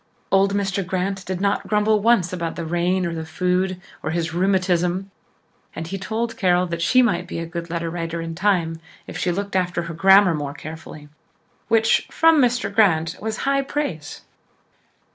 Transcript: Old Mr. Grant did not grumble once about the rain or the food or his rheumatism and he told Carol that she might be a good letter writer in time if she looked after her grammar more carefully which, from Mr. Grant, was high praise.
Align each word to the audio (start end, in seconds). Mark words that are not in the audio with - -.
Old 0.31 0.55
Mr. 0.55 0.83
Grant 0.83 1.23
did 1.27 1.39
not 1.39 1.67
grumble 1.67 1.99
once 2.01 2.33
about 2.33 2.55
the 2.55 2.65
rain 2.65 3.05
or 3.05 3.13
the 3.13 3.23
food 3.23 3.79
or 4.01 4.09
his 4.09 4.33
rheumatism 4.33 5.11
and 5.75 5.85
he 5.89 5.99
told 5.99 6.37
Carol 6.37 6.65
that 6.65 6.81
she 6.81 7.03
might 7.03 7.27
be 7.27 7.37
a 7.37 7.45
good 7.45 7.69
letter 7.69 7.87
writer 7.87 8.19
in 8.19 8.33
time 8.33 8.79
if 9.05 9.15
she 9.15 9.31
looked 9.31 9.55
after 9.55 9.83
her 9.83 9.93
grammar 9.93 10.33
more 10.33 10.55
carefully 10.55 11.07
which, 11.67 12.07
from 12.09 12.41
Mr. 12.41 12.73
Grant, 12.73 13.15
was 13.21 13.37
high 13.45 13.61
praise. 13.61 14.21